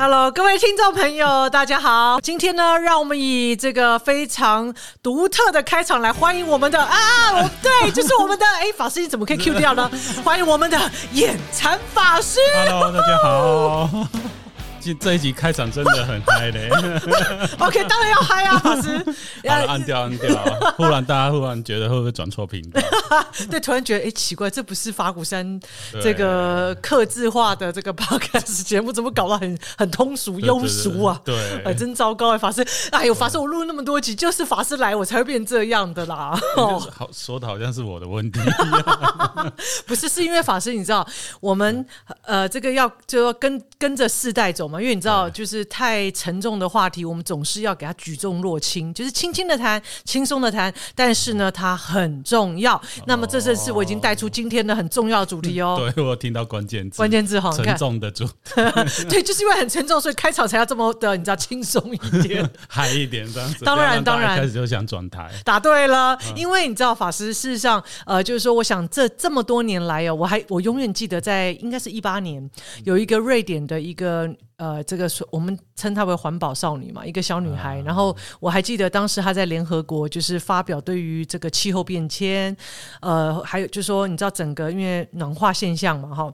[0.00, 2.20] Hello，各位听众朋友，大家好。
[2.20, 9.90] 今天呢，让我们以这个非常独特的开场来欢迎我们的啊， 对，就是我们的哎，法师你怎么可以 Q 掉呢？
[10.24, 10.78] 欢迎我们的
[11.14, 12.38] 眼馋法师。
[12.54, 13.90] Hello，大家好。
[15.00, 16.68] 这一集开场真的很嗨嘞！
[17.58, 18.98] OK，当然要嗨啊，法师。
[19.48, 20.28] 好了，按掉按掉。
[20.76, 22.80] 忽然大家忽然觉得会不会转错频道？
[23.50, 25.60] 对，突然觉得哎、欸，奇怪，这不是法鼓山
[26.02, 31.20] 这个客制化的这个 Podcast 节目，怎么搞得很很通俗庸俗啊？
[31.24, 32.66] 对，哎，真糟糕哎，法师。
[32.90, 36.38] 哎呦，法师，我录了那么多集，就是法师来，我才会变这样的啦。
[36.56, 38.40] 哦，好，说的好像是我的问题。
[39.86, 41.06] 不是，是因为法师，你知道，
[41.40, 41.84] 我们
[42.22, 44.77] 呃，这个要就要跟跟着世代走嘛。
[44.80, 50.72] 因为你知道，就是太沉重的话题，我们总是要给它举重若轻，就是轻轻的谈，轻松的谈。
[50.94, 52.80] 但是呢，它很重要。
[53.06, 55.90] 那么，这正是我已经带出今天的很重要的主题哦。
[55.94, 58.28] 对，我听到关键字， 关键字哈，沉重的主。
[59.08, 63.64] 对，就是因为很沉重，所以开场才要这么的，你知道，轻松一点， 嗨一点这样子。
[63.64, 65.30] 当然，当然，开始就想转台。
[65.44, 72.48] 答对了，因为你知道，法师事实上，呃，就是说，我想这这么多年来哦，我还我永远记得，在应该是一八年，
[72.84, 74.28] 有一个瑞典的一个。
[74.58, 77.80] 呃，这个我们称她为环保少女嘛，一个小女孩。
[77.80, 82.56] 然后我还记得当时她在联合国就是发表对于这个气候变迁，
[83.00, 86.32] 呃，还有就是说，你知道整个因为暖化现象嘛，哈。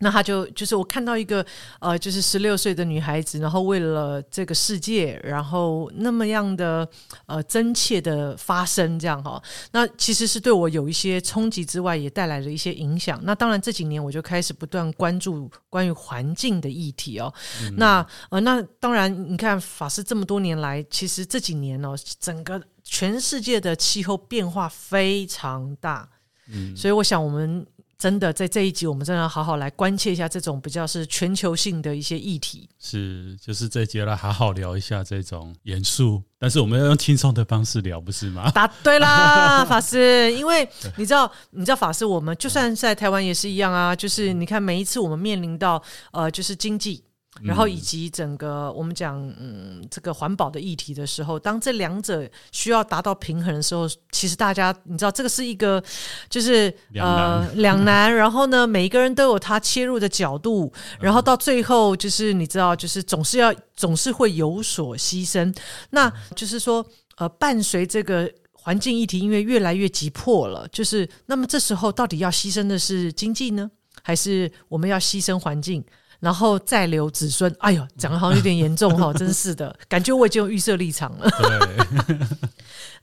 [0.00, 1.44] 那他就就是我看到一个
[1.80, 6.88] 呃，就是十六岁的女孩子，然后为了这个世界，然后那么样的
[7.26, 9.42] 呃真切的发生，这样哈。
[9.72, 13.20] 那其实是对我有一些冲击之外，也带来了一些影响。
[13.24, 17.32] 那当然这几年我就开始不断关注关于环境的议题哦。
[17.62, 26.08] 嗯、那呃，那当然你看法师这么多年来，其实这几年哦，整个全世界的气候变化非常大，
[26.52, 27.66] 嗯，所以我想我们。
[27.98, 32.68] 真的，在这一集，我们真的要好好来关切一下这种比较是全球性的一些议题。
[32.78, 38.48] 是，就是这一集来好好聊一下这种严肃，但是我们要用轻松的方式聊，不是吗？
[38.52, 40.32] 答对啦， 法师。
[40.34, 43.96] 因为你知道，你知道法师，我们就算在台湾也是一样啊。
[43.96, 45.82] 就是你看，每一次我们面临到
[46.12, 47.02] 呃，就是经济。
[47.42, 55.82] 然后以及整个我们讲嗯这个环保的议题的时候，当这两者需要达到平衡的时候，其实大家你知道这个是一个
[56.28, 65.54] 就是呃两难，然后呢每一个人都有他切入的角度，然后到最后就是你知道就是总是要总是会有所牺牲，
[65.90, 66.84] 那就是说
[67.16, 73.70] 呃伴随这个环境议题因为越来越急迫了，就是那么这时候到底要牺牲的是经济呢，
[74.02, 75.84] 还是我们要牺牲环境？
[76.20, 81.30] 然后再留子孙，哎呦，讲的好像有点严重哈， 真是的，感觉我已经有预设立场了。
[81.30, 82.18] 对，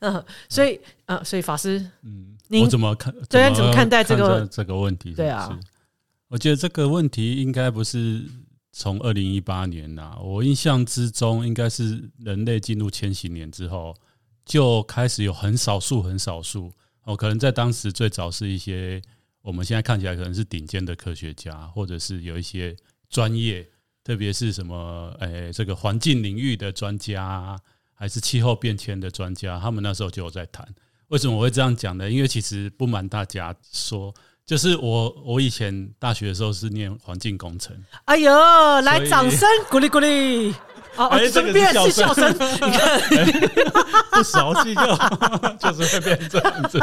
[0.00, 3.14] 嗯，所以，呃，所以法师，嗯，您怎么看？
[3.30, 5.12] 怎么看待这个这个问题？
[5.14, 5.58] 对啊，
[6.28, 8.22] 我觉得这个问题应该不是
[8.70, 13.94] 从二零一八年呐，我印象之中应该是人类进入千禧年之后
[14.44, 16.70] 就开始有很少数、很少数
[17.04, 19.00] 哦，可能在当时最早是一些
[19.40, 22.76] 我们现在看起来可能是顶尖的科学家，或者是有一些。
[23.08, 23.68] 专业，
[24.04, 27.58] 特别是什么，诶、欸，这个环境领域的专家，
[27.94, 30.66] 还是气候变迁的专家，他们那时候就有在谈。
[31.08, 32.10] 为什么我会这样讲呢？
[32.10, 34.12] 因为其实不瞒大家说，
[34.44, 37.76] 就是我我以前大学的时候是念环境工程。
[38.06, 38.32] 哎呦，
[38.82, 40.54] 来掌声鼓励鼓励。
[40.96, 43.00] 哦，顺便是笑声， 你看
[44.10, 44.82] 不熟悉就
[45.72, 46.78] 就是会变这样子，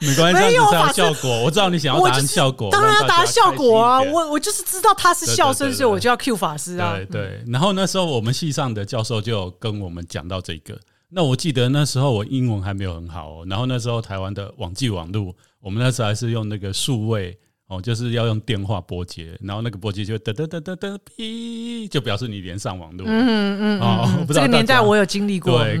[0.00, 1.42] 没关系，这样子才有效果。
[1.42, 4.02] 我知道你想要达成效果，当然要达成效果啊！
[4.02, 6.94] 我我就是知道他是笑声，所以我就要 Q 法师啊。
[6.96, 10.78] 对对，然后那时候我们系上的教授就跟我们讲到这个。
[11.10, 17.38] 那我记得那时候我英文还没有很好哦，然后那时候台湾的网际网路，我们那时候还是用那个数位。
[17.66, 23.06] 哦，就是要用电话拨接，然后那个拨接就哒哒哒哒哒哔，就表示你连上网络。
[23.06, 23.80] 嗯嗯嗯。
[23.80, 25.64] 哦，这个年代我有经历过。
[25.64, 25.80] 对，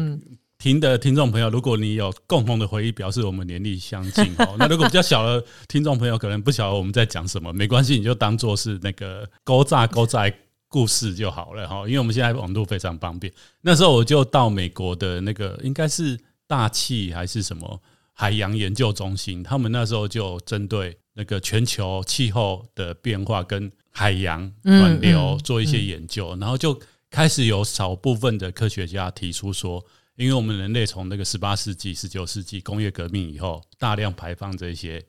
[0.58, 4.56] 听的听众朋友，如果你有共同的回忆，表示我们年龄相近哦。
[4.58, 10.24] 那如果比较小的听众朋友，可能不晓得我们在讲什么，没关系，你就当做是那个勾炸勾炸
[10.68, 11.86] 故事就好了哈。
[11.86, 13.30] 因为我们现在网络非常方便。
[13.60, 17.78] 那时候我就到美国的那个应该是大气还是什么
[18.14, 20.96] 海洋研究中心，他们那时候就针对。
[21.14, 26.78] 那个全球气候的变化跟海洋暖流做一些研究，然后就
[27.08, 29.84] 开始有少部分的科学家提出说，
[30.16, 35.00] 因为我们人类从那个十八世纪、十九世纪工业革命以后，大量排放这些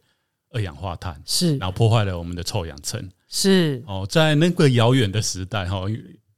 [0.51, 3.83] 二氧化碳，是，然后破坏了我们的臭氧层，是。
[3.87, 5.85] 哦，在那个遥远的时代哈，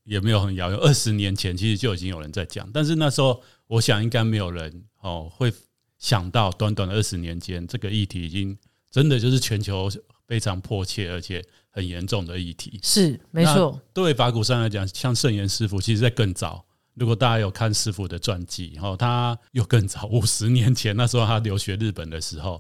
[0.06, 5.52] 也没有很遥远，二十年前其实就已经有人在讲，但是那时候我想应该没有人哦会
[6.00, 8.58] 想到，短短的二十年间，这个议题已经。
[8.92, 9.90] 真的就是全球
[10.28, 12.80] 非常迫切而且很严重的议题。
[12.84, 13.80] 是没错。
[13.94, 16.66] 对法鼓山来讲，像圣严师傅，其实在更早。
[16.96, 22.60] 如果大家有看师傅的传记，哈，他又更早五十年前，那时候他留学日本的时候，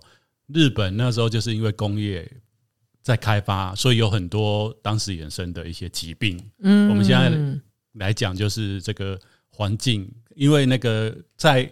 [0.54, 2.32] 日本那时候就是因为工业
[3.02, 6.40] 在开发，所以有很多当时衍生的一些疾病。
[6.60, 7.36] 嗯，我们现在
[7.94, 9.20] 来讲就是这个
[9.50, 11.68] 环境，因为那个在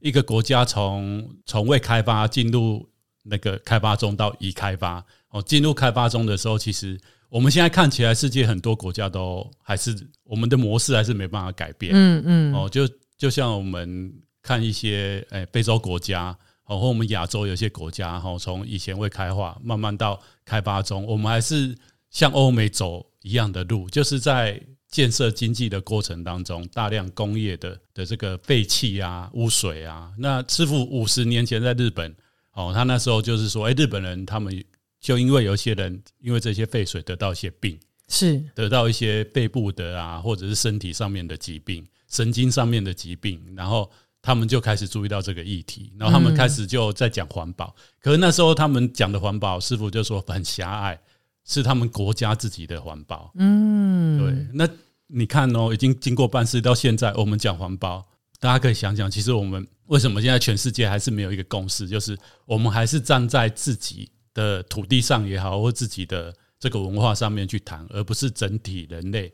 [0.00, 2.86] 一个国家从从未开发进入
[3.22, 6.98] 那个开发中到已开发，哦，进入开发中的时候，其实。
[7.30, 11.92] 我们现在看起来，世界很多国家都还是我们的模式还是没办法改变。
[11.94, 12.52] 嗯嗯。
[12.52, 14.12] 哦，就就像我们
[14.42, 21.72] 看一些诶非洲国家，哦或我们亚洲有些国家，哈，从以前未开化慢慢到开发中，我们还是
[22.10, 30.10] 像欧美走一样的路，就是在建设经济的过程当中，大量工业的的这个废气啊、污水啊。
[30.18, 32.12] 那师傅五十年前在日本，
[32.52, 34.64] 哦，他那时候就是说，诶，日本人他们。
[35.02, 37.80] 就因为有些人因为这些废水得到一些病，
[38.10, 47.74] 是得到一些肺部的啊，或者是身体上面的疾病、神经上面的疾病，然后他们就开始注意到这个议题，然后他们开始就在讲环保。
[47.98, 51.00] 可是那时候他们讲的环保，师傅就说很狭隘，
[51.46, 53.32] 是他们国家自己的环保。
[53.36, 54.46] 嗯，对。
[54.52, 54.68] 那
[55.06, 58.06] 你看哦，已经经过半世到现在，我们讲环保，
[58.40, 64.10] 大家可以想想，其实我们为什么现在全世界还是没有一个共识，就是我们还是站在自己。
[64.32, 69.30] 的土地上也好，或自己的这个文化上面去谈，而不是整体人类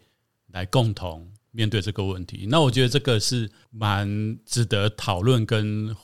[0.53, 2.47] 来共同面对这个问题。
[2.49, 4.08] 那我觉得这个是蛮
[4.47, 5.94] 值得讨论跟。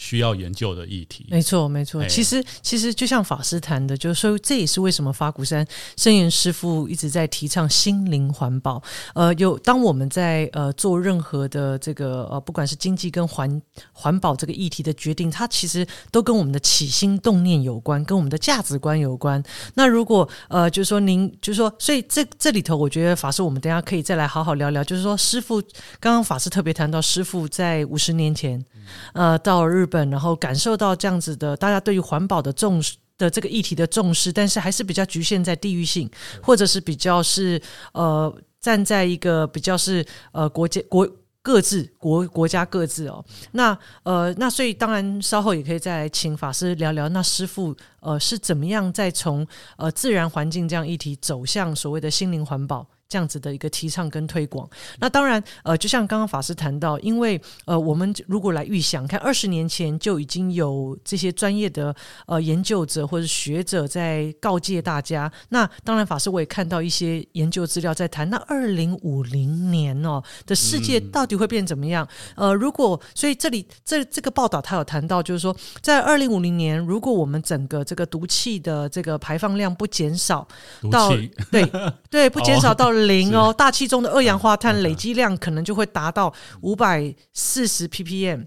[0.00, 2.02] 需要研究的议题，没错，没错。
[2.06, 5.64] 其实，其实就像法师谈的，就是说，这也是为什么法鼓山
[5.94, 8.82] 圣严师父一直在提倡心灵环保。
[9.14, 13.60] 呃，有当我们在呃做任何的这个呃，不管是经济跟环
[13.92, 19.42] 环保这个议题的决定，它其实都跟我们的起心动念有关，跟我们的价值观有关。
[19.74, 24.82] 那如果呃，就是说您，就是说，所以这这里头，我觉得法师，我们等下可以再来好好聊聊。
[24.82, 25.60] 就是说，师傅
[26.00, 28.64] 刚刚法师特别谈到，师傅在五十年前，
[29.12, 29.89] 呃，到日。
[29.90, 36.08] 本，然后感受到这样子的，大家对于环保的重视的这个议题的重视，但是还是比较局限在地域性，
[36.40, 37.60] 或者是比较是
[37.92, 41.06] 呃站在一个比较是呃国家国
[41.42, 49.46] 各自国国家各自哦，那呃那所以当然稍后也可以再来请法师聊聊，那师傅呃是怎么样在从
[49.76, 52.86] 呃自然环境这样议题走向所谓的心灵环保。
[53.10, 54.70] 这样子的一个提倡跟推广，
[55.00, 61.92] 那当然，呃，就像刚刚法师谈到，因为呃，我们如果来预想，看二十年前就已经有这些专业的
[62.28, 72.06] 呃研究者或者学者在告诫大家，那当然，法师我也看到一些研究资料在谈，那二零五零年哦的世界到底会变怎么样？
[72.36, 80.46] 呃，如果所以这里这这个报道他有谈到，就是说在二零五零年，如果我们整个这个毒气的这个排放量不减少
[80.92, 81.10] 到
[81.50, 81.68] 对
[82.08, 82.99] 对不减少 到。
[83.06, 88.46] 零哦，大气中的二氧化碳累积量可能就会达到五百四十 ppm。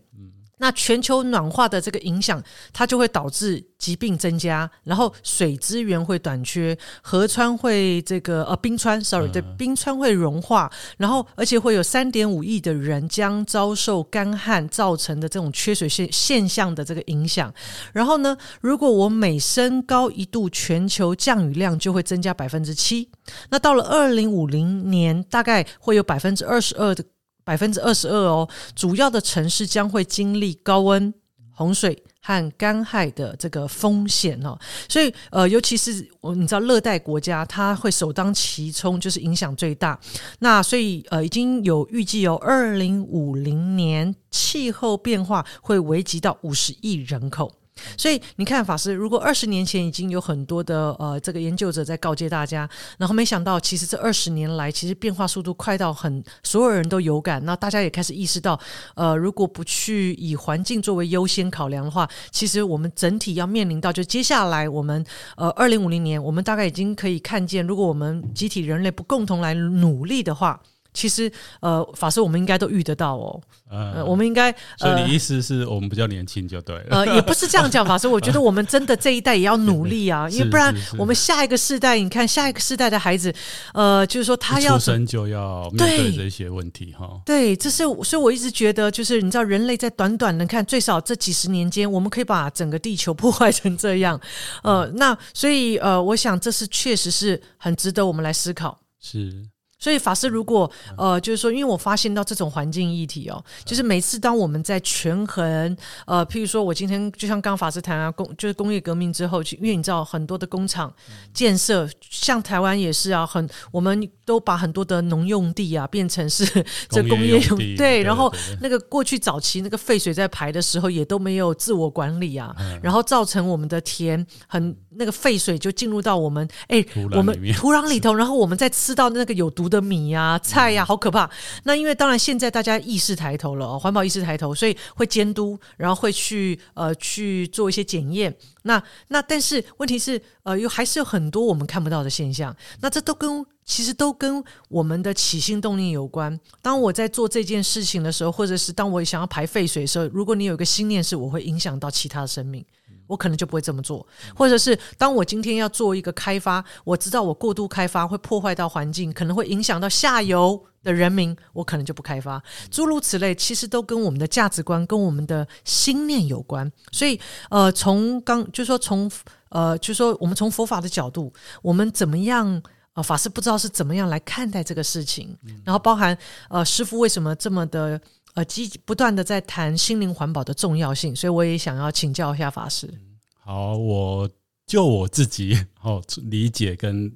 [0.64, 17.54] 那全球暖化的这个影响，它就会导致疾病增加，然后水资源会短缺，河川会这个呃冰川，sorry，对，冰川会融化，然后而且会有三点五亿的人将遭受干旱造成的这种缺水现现象的这个影响。
[17.92, 23.10] 然后呢，如果我每升高一度，全球降雨量就会增加百分之七。
[23.50, 27.04] 那到了二零五零年，大概会有百分之二十二的。
[27.44, 31.14] 百分之二十二哦，主要的城市将会经历高温、
[31.52, 34.58] 洪水和干旱的这个风险哦。
[34.88, 40.00] 所以呃，尤其是我你知道，热带国家它会首当其冲，就是影响最大。
[40.40, 47.52] 那所以呃，已经有预计有二零五零年气候变化会危及到五十亿人口。
[47.98, 58.60] 所以你看，法师，如果二十年前已经有很多的呃这个研究者在告诫大家，然后没想到其实这二十年来，其实变化速度快到很所有人都有感，那大家也开始意识到，
[58.96, 65.04] 呃，如果不去以环境作为优先考量的话，其实我们整体要面临到，就接下来我们
[65.36, 70.62] 呃二零五零年，我们大概已经可以看见，如果我们集体人类不共同来努力的话。
[70.94, 73.42] 其实，呃，法师，我们应该都遇得到哦。
[73.70, 76.86] 呃，我们应该，所以你意思是我们比较年轻就对了。
[76.92, 83.34] 呃，也不是这样讲，法师，我觉得我们真的这一代也要努力啊， 因为不然我们下一个世代，你看下一个世代的孩子，
[83.74, 87.20] 呃，就是说他要出生就要面对这些问题哈。
[87.26, 94.20] 对，这是所以我一直觉得，就是你知道，人类在短短的看最少这几十年间，我们可以把整个地球破坏成这样。
[94.62, 98.80] 呃，那所以呃，我想这是确实是很值得我们来思考。
[99.02, 99.48] 是。
[99.84, 110.90] 所以法师，如果呃，就是说，因为我发现到这种环境议题哦，就是每次当我们在权衡，呃，譬如说我今天就像刚法师谈啊，工就是工业革命之后，因为你知道很多的工厂
[111.34, 116.46] 建设，像台湾也是啊，很我们都把很多的农用地啊变成是
[116.88, 131.30] 这工业用地，对，然后那个过去早期那个废水在排的时候也都没有自我管理啊，然后造成我们的田很那个废水就进入到我们哎我们土壤里头， 然后我们再吃到那个有毒的米呀、菜呀，好可怕！
[131.64, 138.36] 那因为当然现在大家意识抬头了哦，环保意识抬头，所以会监督，然后会去呃去做一些检验。
[138.64, 142.56] 那那但是问题是呃，有还是有很多我们看不到的现象。
[142.80, 146.40] 那这都跟其实都跟我们的起心动念有关。
[146.62, 152.64] 当我在做这件事情的时候，或者是当我想要排废水的时候，如果你有一个心念是我会影响到其他的生命。
[153.08, 154.06] 我可能就不会这么做，
[154.36, 162.42] 或者是当我今天要做一个开发，我知道我过度开发会破坏到环境，可能会影响到下游的人民，我可能就不开发。
[162.72, 166.72] 诸如此类，其实都跟我们的价值观、跟我们的心念有关。
[166.92, 167.20] 所以，
[167.50, 169.12] 呃，从刚就说从
[169.50, 171.32] 呃，就说我们从佛法的角度，
[171.62, 172.62] 我们怎么样？
[172.94, 176.16] 呃，法师不知道是怎么样来看待这个事情，然后包含
[176.50, 178.00] 呃，师傅为什么这么的。
[178.34, 182.92] 呃，积不断的在谈心灵环保的重要性，所以我也想要请教一下法师。
[183.40, 184.30] 好，我
[184.66, 187.12] 就我自己哦理解跟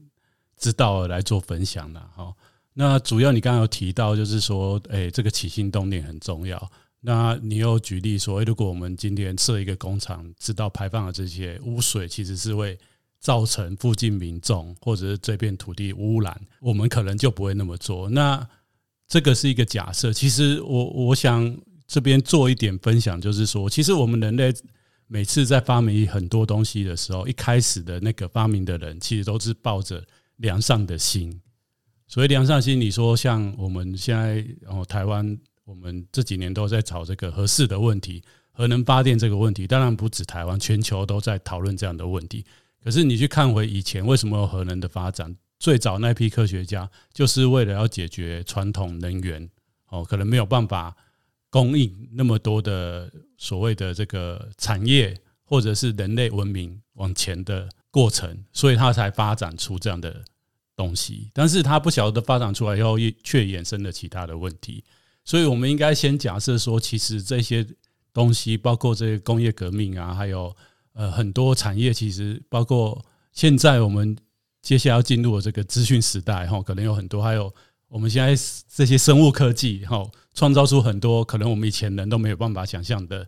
[0.57, 2.09] 知道来做分享了。
[2.15, 2.35] 好，
[2.73, 6.71] 那主要你刚刚有提到，就是说，哎，这个起心动念很重要。
[6.99, 12.77] 那你又举例说，如果我们今天设一个工厂，知道排放的这些污水其实是会
[13.19, 18.09] 造成附近民众或者是这片土地污染，我们可能就不会那么做。
[18.09, 18.45] 那
[19.07, 24.53] 这个是一个假设，其实我我想这边做一点分享，就是说，其实我们人类
[25.07, 30.03] 每次在发明很多东西的时候，一开始的那个发明的人，其实都是抱着
[30.35, 31.41] 良善的心。
[32.07, 38.21] 所谓良善心，你说像我们现在哦，台湾，我们这几年都在吵这个核四的问题，
[38.51, 42.45] 核能发电这个问题，当然不止台湾，全球都在讨论这样的问题。
[42.83, 45.35] 可是你去看回以前，为什么有核能的发展？
[45.59, 49.49] 最早那批科学家就是为了要解决传统能源
[49.87, 50.95] 哦，可能没有办法
[51.49, 60.23] 供应那么多的所谓的这个产业，或者是人类文明往前的过程，所以他才发展出这样的
[60.75, 61.31] 东西。
[61.33, 64.83] 但是他不晓得发展出来以后，却衍生了其他的问题。
[65.25, 67.65] 所以我们应该先假设说，其实这些
[68.13, 70.55] 东西，包括这些工业革命啊，还有
[70.93, 74.15] 呃很多产业，其实包括现在我们。
[74.67, 77.53] 接下来要进入的这个资讯时代，哈，可能有很多，还有
[77.87, 78.35] 我们现在
[78.67, 83.25] 这些生物科技，哈，创造出很多可能我们以前人都没有办法想象的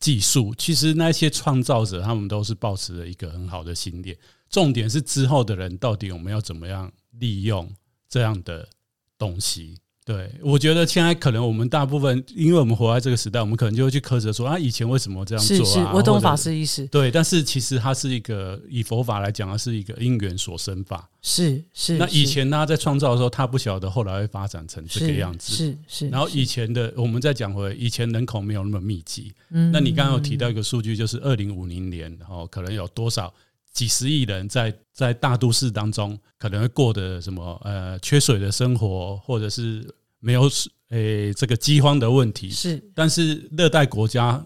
[0.00, 0.52] 技术。
[0.58, 4.18] 其实那些创造者，他们都是保持了一个很好的心念。
[4.48, 7.72] 重点是之后的人，到底我们要怎么样利用
[8.08, 8.68] 这样的
[9.16, 9.76] 东西？
[10.02, 15.64] 对，我觉得现在可能我们大部分，因为我们活在这个时代，我们可能就会去苛责说啊，以前为什么这样做啊？
[15.64, 16.84] 是是，我懂法师意思。
[16.86, 21.08] 对，但是其实它是一个以佛法来讲，它是一个因缘所生法。
[21.22, 21.98] 是是。
[21.98, 25.54] 那以前呢在创造的时候，他不晓得后来会发展成这个样子。
[25.54, 26.08] 是是。
[26.08, 29.32] 然后以前的我们再讲回，以前人口没有那么密集。
[29.50, 29.70] 嗯。
[29.70, 33.32] 那你刚刚有提到一个数据，就是二零五零年，然后可能有多少
[33.72, 40.70] 几十亿人在在大都市当中，可能会过的什么呃缺水的生活，或者是没有水。
[40.90, 44.44] 诶、欸，这个饥荒的问题是，但是热带国家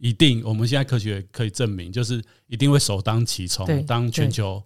[0.00, 3.86] 一定，我们现在科学可以证明，就是一定会首当其冲。
[3.86, 4.60] 当全球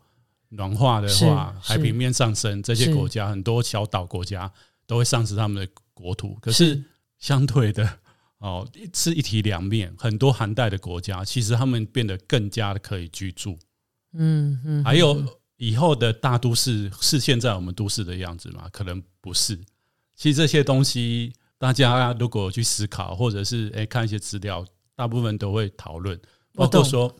[0.49, 4.50] 暖化的话，海平面上升，这些国家很多小岛国家
[4.87, 6.38] 都会丧失他们的国土。
[6.40, 6.83] 可是
[7.18, 7.99] 相对的，
[8.38, 13.59] 哦，是一体两面，很多寒带的国家，其实他们变得更加的可以居住。
[14.17, 15.23] 嗯嗯，还有
[15.57, 18.69] 以后的大都市是现在我们都市的样子吗？
[18.73, 19.59] 可能不是。
[20.15, 26.19] 其实这些东西，大家如果去思考，或者是诶看一些资料，大部分都会讨论，
[26.55, 27.15] 包括说，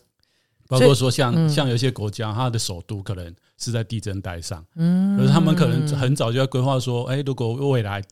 [0.67, 8.03] 包括说像像有些国家，它的首都可能是在地震带上，嗯，可是他们可能很早就要规划说，诶，如果未来。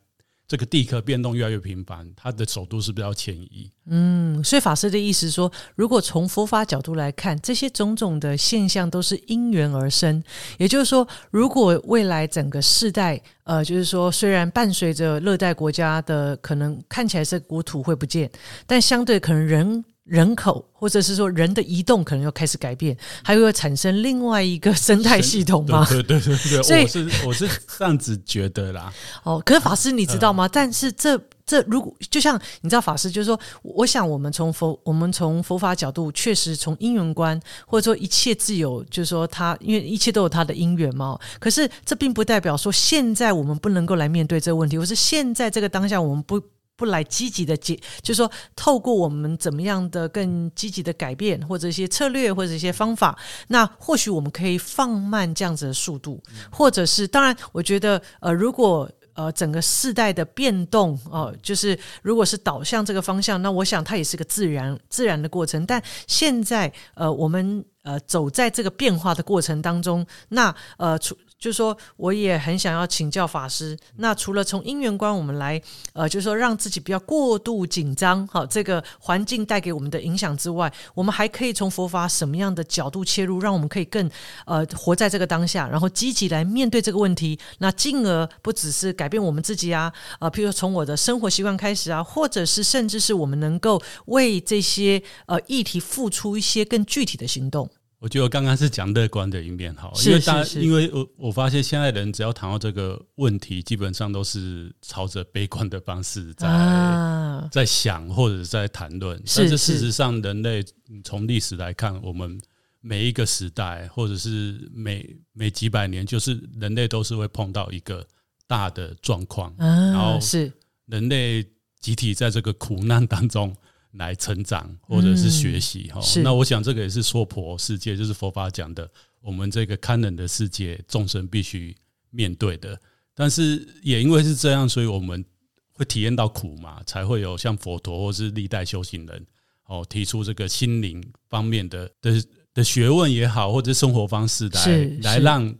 [0.46, 3.70] 这个地壳变动越来越频繁，它的首都是不是要迁移？
[3.86, 10.22] 嗯，所以法师的意思说，如果从佛法角度来看，这些种种的现象都是因缘而生。
[10.58, 18.30] 也就是说，如果未来整个世代，呃，就是说，虽然伴随着热带国家的可能看起来是国土会不见，
[18.66, 19.84] 但相对可能人。
[20.04, 25.87] 人口或者是说人的移动可能要开始改变，还会产生另外一个生态系统吗？
[25.88, 28.92] 对对对对，所以我是我是这样子觉得啦。
[29.25, 30.46] 哦，可是法师你知道吗？
[30.46, 41.18] 但是这这如果就像你知道，法师就是说，我想我们从佛我们从佛法角度，确实从因缘观，或者说一切自有，就是说他因为一切都有他的因缘嘛。
[41.40, 46.38] 可是这并不代表说现在我们不能够来面对这个问题，或是现在这个当下我们不
[46.76, 58.90] 不来积极的解，就是说透过我们怎么样的更积极的改变，或者一些策略或者一些方法，那或许我们可以放慢这样子的速度，或者是当然，我觉得呃如果。
[59.16, 65.64] 呃，整个世代的变动哦、呃，就是如果是导向这个方向，那我想它也是个自然自然的过程。
[65.64, 71.16] 但现在呃，我们呃走在这个变化的过程当中，那呃除。
[71.44, 73.78] 就是说，我也很想要请教法师。
[73.96, 75.60] 那除了从因缘观，我们来，
[75.92, 84.10] 呃，就是说让自己不要过度紧张，好，这个环境带给我们的影响之外，我们还可以从佛法什么样的角度切入，让我们可以更
[84.46, 87.38] 呃活在这个当下，然后积极来面对这个问题。
[87.58, 97.68] 那进而不只是改变我们自己啊，呃，譬如说从我的生活习惯开始啊，或者是甚至是我们能够为这些呃议题付出一些更具体的行动。
[98.04, 109.18] 我觉得我刚刚是讲乐观的一面哈，因为大家，因为我我发现现在人只要谈到这个问题，基本上都是朝着悲观的方式在、啊、在想或者在谈论。
[109.34, 110.62] 但是事实上，人类
[111.02, 112.38] 从历史来看，我们
[112.82, 118.06] 每一个时代或者是每每几百年，就是人类都是会碰到一个
[118.46, 120.52] 大的状况，然后是
[120.88, 121.42] 人类
[121.80, 123.56] 集体在这个苦难当中。
[123.96, 131.72] 来成长或者是学习哈、嗯，那我想这个也是娑婆世界，就是佛法讲的，我们这个堪忍的世界，众生必须
[132.10, 132.76] 面对的。
[133.14, 135.24] 但是也因为是这样，所以我们
[135.72, 139.24] 会体验到苦嘛，才会有像佛陀或是历代修行人
[139.66, 145.54] 哦提出这个心灵方面的的的学问也好，或者生活方式来来让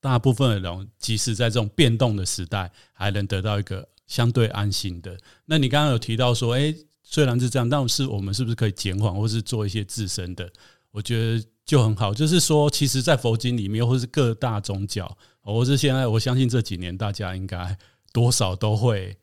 [0.00, 5.18] 大部分的人，即使在这种变动的时代，还能得到一个相对安心的。
[5.44, 6.72] 那你刚刚有提到说，哎。
[7.12, 10.50] 虽然是这样，但是我们是不是可以减缓，或是做一些自身的？
[10.92, 12.14] 我觉得就很好。
[12.14, 17.76] 就是说，其实，在佛经里面，或是各大宗教，或是现在，我相信这几年大家应该
[18.14, 19.14] 多少都会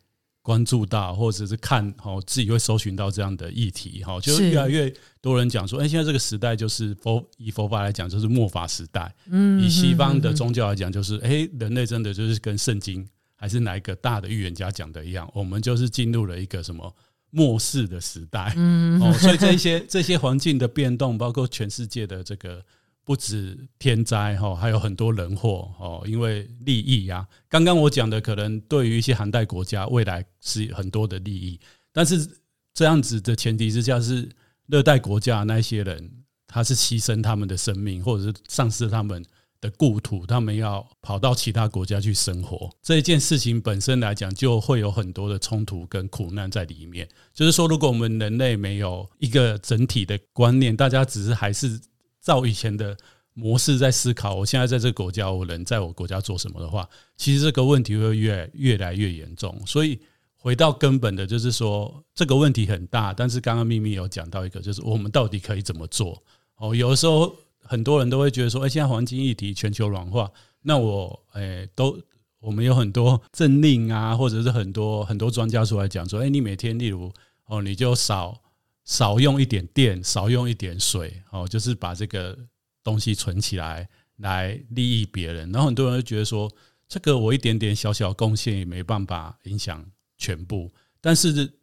[0.43, 9.11] 关注到，或者是看，哦，自己会搜寻到这样的议题，哈，就是越来越多人讲说，哎，现在这个时代就是佛，以佛法来讲，就是末法时代。
[9.31, 13.03] 嗯，以西方的宗教来讲，就是，哎，人类真的就是跟圣经
[13.35, 16.95] 还是哪一个大的预言家讲的一样，我们就是进入了一个什么？
[17.31, 22.63] 末世的时代，嗯，哦，所以这些 这些环境的变动，包括全世界的这个
[23.05, 27.27] 不止天灾哈，还有很多人祸哦，因为利益呀。
[27.47, 31.59] 刚刚我讲的，可能对于一些寒带国家，未来是很多的利益，
[31.91, 32.27] 但是
[32.73, 34.27] 这样子的前提之下，是
[34.67, 36.11] 热带国家那些人，
[36.47, 39.23] 他是牺牲他们的生命，或者是丧失他们。
[39.61, 47.07] 的故土，他们要跑到其他国家去生活，这一件事情本身来讲，就会有很多的冲突跟苦难在里面。
[47.33, 51.79] 就是说，如果我们人类没有一个整体的观念，大家只是还是
[52.21, 52.95] 照以前的
[53.33, 59.61] 模式在思考，我现在在这个国家，我能在我国家做什么的话，其实这个问题会越越来越严重。
[59.65, 59.99] 所以
[60.37, 66.23] 回到根本的，就是说这个问题很大，但是刚刚秘密有讲到一个，就是我们到底可以怎么做？
[66.55, 67.35] 哦，有的时候。
[67.69, 70.31] 很多人都会觉得说，哎，现在黄金议题、全球暖化，
[70.63, 72.01] 那我，哎，都
[72.39, 77.13] 我们有很多政令啊，或者是很多很多专家出来讲说，哎，你每天例如
[77.45, 78.41] 哦，你就少
[78.85, 82.35] 少用一点电，少用一点水，哦，就是把这个
[82.83, 85.51] 东西存起来，来利益别人。
[85.51, 86.51] 然后很多人会觉得说，
[86.87, 89.85] 这个我一点点小小贡献也没办法影响
[90.17, 90.71] 全部。
[90.99, 91.53] 但是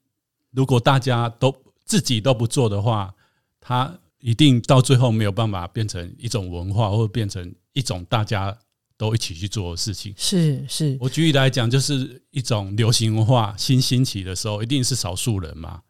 [0.52, 1.52] 如果大家都
[1.84, 3.12] 自己都不做的话，
[3.58, 3.92] 他。
[4.26, 8.58] 一定到最后没有办法变成一种文化，或者变成一种大家
[8.96, 10.12] 都一起去做的事情。
[10.16, 15.82] 是是，我举例来讲，就是一种流行文化新兴起的时候，一定是少数人嘛。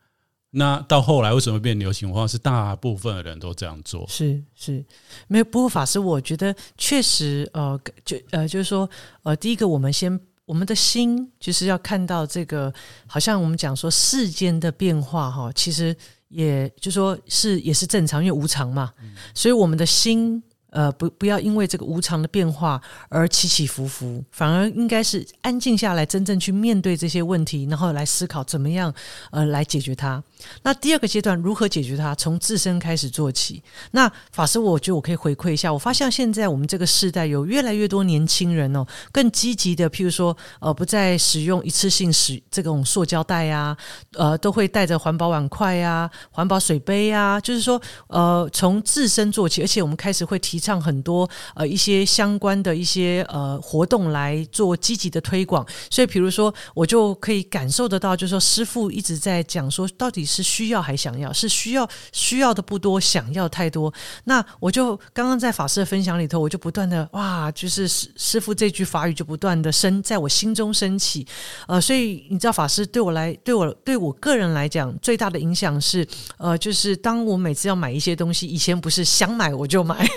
[0.51, 2.29] 那到后来为什么变流行文化？
[2.29, 4.07] 是大部分的人都这样做。
[4.07, 4.85] 是是，
[5.29, 5.45] 没有。
[5.47, 8.87] 不过法师，我觉得确实，呃，就呃，就是说，
[9.23, 12.71] 呃，第一个，我们先我们的心就是要看到这个，
[13.07, 15.97] 好像我们讲说世间的变化，哈，其实。
[16.29, 18.93] 也就说是也是正常，因为无常嘛，
[19.35, 20.43] 所以我们的心。
[20.77, 28.93] 呃，不，不要因为这个无常的变化而起起伏伏，反而应该是安静下来，真正去面对这些问题，然后来思考怎么样
[29.31, 30.23] 呃来解决它。
[30.65, 32.15] 那第二个阶段如何解决它？
[32.15, 33.63] 从自身开始做起。
[33.93, 43.75] 那法师，我觉得我可以回馈一下，我发现现在我们这个世代有越来越多年轻人哦，更积极的，譬如说呃，不再使用一次性使这种塑胶袋啊，
[44.13, 50.61] 呃，都会带着环保碗筷啊、环保水杯啊，就是说呃，从自身做起，而且我们开始会提。
[50.67, 55.65] 像很多呃一些相关的一些呃活动来做积极的推广。
[55.91, 61.33] 所以，比如说，我就可以感受得到，就是说，师傅一直在讲说，到底是需要还想要？
[61.33, 63.93] 是需要需要的不多，想要太多。
[64.25, 71.25] 那我就刚刚在法师的分享里头，我就不断的哇，就是师师傅这句法语就不断的升在我心中升起。
[71.69, 76.07] 呃，所以你知道，法师对我来，对我对我个人来讲，最大的影响是，
[76.39, 80.09] 呃，就是当我每次要买一些东西，以前不是想买我就买，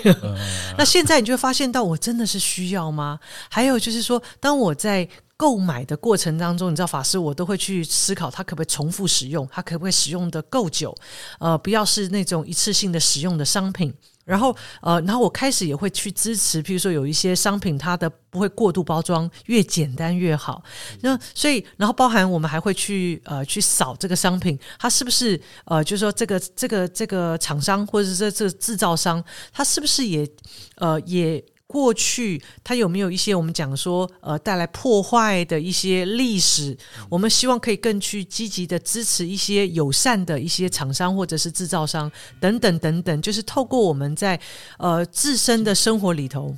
[0.76, 3.18] 那现在你就会发现到，我真的是需要吗？
[3.48, 10.94] 还有就是说，当我在购买的过程当中，你知道法师，我都会去思考，它可不可以重复使用，它可不可以使用的够久，
[11.38, 13.94] 呃，不要是那种一次性的使用的商品。
[14.30, 20.62] 然后，呃，然后我开始也会去支持，譬如说有一些商品，它的不会过度包装，越简单越好。
[21.00, 30.28] 那所以，然后包含我们还会去呃去扫这个商品，它是不是呃，就是说这个这个这个厂商或者是这这个制造商，它是不是也
[30.76, 31.44] 呃也。
[31.70, 36.76] 过去它有没有一些我们讲说呃带来破坏的一些历史？
[37.08, 44.38] 我们希望可以更去积极的支持一些友善的一些厂商或者是制造商等等等等，就是透过我们在
[44.78, 46.56] 呃自身的生活里头。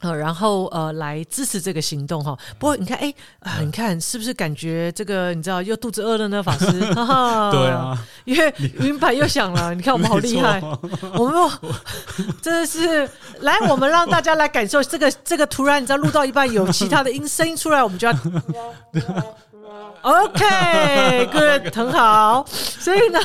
[0.00, 2.36] 呃，然后呃，来支持这个行动哈。
[2.58, 6.42] 不过你看，哎啊、呃，你看是不是感觉这个你知道又肚子饿了呢？
[6.42, 9.74] 法师，哈哈 对啊，因为云牌又响了。
[9.74, 10.62] 你看我们好厉害，
[11.18, 11.50] 我们
[12.40, 15.46] 真的是来，我们让大家来感受这个这个。
[15.46, 18.14] 突然你知道录到一半有其他的音声音出来，我们就要。
[20.02, 22.44] OK，good， okay, 很好。
[22.48, 23.18] 所以呢，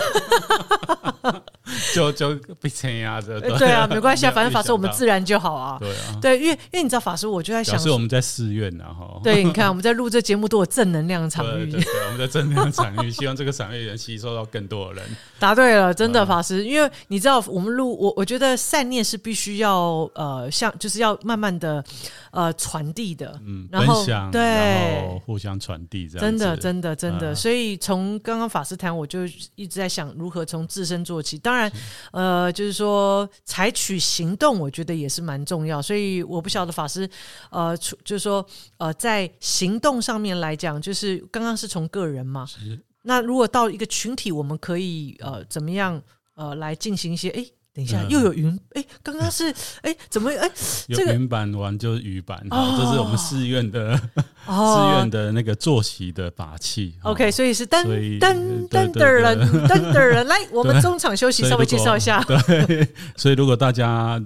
[1.93, 3.39] 就就被承压着。
[3.39, 5.77] 对啊，没关系啊，反正法师我们自然就好啊。
[5.79, 9.21] 对啊，对，因为因为你知道法师，我就在想，是我们在寺院然后。
[9.23, 11.71] 对，你看我们在录这节目都有正能量 场域。
[11.71, 15.03] 对，我们在正能量场域，希望这个场域能吸收到更多的人。
[15.39, 21.83] 答对了，真的法师，因为你知道我们录我，我觉得善念是必须要呃，像就是要慢慢的
[22.31, 26.57] 呃传递的，嗯，然后对，然后互相传递这样，真的。
[26.63, 31.37] 真的，真的，啊、所以从刚刚法师谈，我就一直在想如何从自身做起。
[31.37, 31.69] 当然，
[32.13, 35.81] 呃，就是说采取行动，我觉得也是蛮重要。
[35.81, 37.09] 所以我不晓得法师，
[37.51, 38.45] 呃，就是说，
[38.77, 42.45] 呃，在行动上面来讲，就是刚刚是从个人嘛。
[42.45, 46.01] 是那如果到一个群体，我们可以呃怎么样
[46.35, 47.45] 呃来进行一些哎。
[47.75, 50.49] 诶等一下，又有云哎，刚刚是哎，怎么哎？
[50.87, 53.97] 有云板玩就是雨板，好，这是我们寺院的
[54.45, 56.95] 寺院的那个坐席的法器。
[57.01, 57.83] OK，所以是噔
[58.19, 62.23] 噔噔的人，噔 的人来，我们中场休息，稍微介绍一下。
[62.23, 64.23] 对，所以如果大家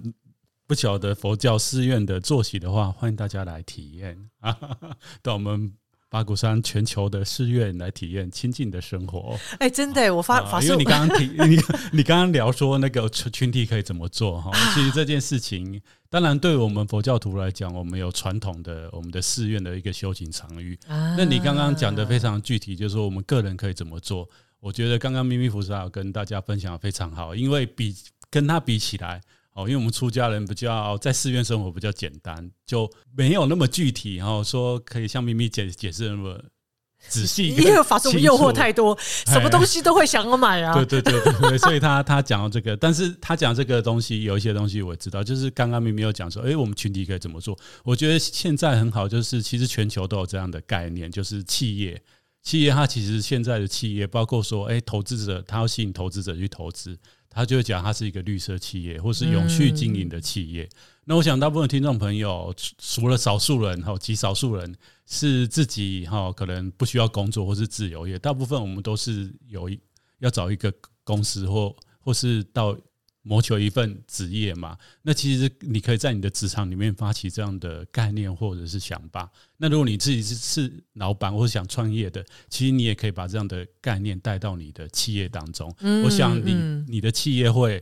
[0.68, 4.58] 不晓得佛教寺院的坐席的话，欢迎大家来体验啊，
[5.22, 5.72] 到我们。
[6.10, 9.38] 八股山全球的寺院来体验清净的生活。
[9.60, 11.58] 哎，真的，我发因为你刚刚提 你
[11.92, 14.52] 你刚刚聊说那个群群体可以怎么做哈？
[14.74, 20.80] 其实这件事情，当然对我们佛教徒来讲，我们有传统的我们的寺院的一个修行场域。
[20.88, 24.28] 那你刚刚讲的非常具体，就是说我们个人可以怎么做？
[24.60, 27.96] 我觉得刚刚咪咪菩萨跟大家分享的非常好，因为比
[28.30, 29.22] 跟他比起来。
[29.58, 36.40] 哦，因为我们出家人比较在寺院生活比较简单，就没有那么具体，然后说可以像咪咪解解释那么
[37.10, 37.48] 仔细。
[37.48, 40.76] 因为法师诱惑太多，什么东西都会想要买啊。
[40.86, 47.58] 对对对对對，所以他他讲到这个，但是他讲这个东西有一些东西我知道，就是刚刚咪咪有讲说，哎，我们群体可以怎么做？
[47.84, 52.00] 我觉得现在很好，就是其实全球都有这样的概念，就是企业
[52.44, 56.96] 企业它其实现在的企业，包括说，哎，投资者他要吸引投资者去投资。
[57.38, 60.64] 他就会讲，它是一个绿色企业，或是永续经营的企业。
[60.64, 60.70] 嗯、
[61.06, 69.80] 那我想，大部分听众朋友，除了少数人哈，极少数人是自己哈，可能不需要工作或是自由业，大部分我们都是有一
[70.18, 70.74] 要找一个
[71.04, 72.76] 公司或或是到。
[73.28, 79.30] 谋求一份职业嘛，那其实你可以在你的职场里面发起这样的概念或者是想法。
[79.58, 85.70] 那如果你自己是是老板或者想创业的，其实你也可以把这样的概念带到你的企业当中。
[85.82, 86.54] 嗯、我想你
[86.88, 87.82] 你的企业会